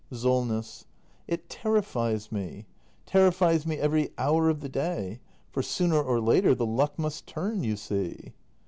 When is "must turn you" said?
6.97-7.75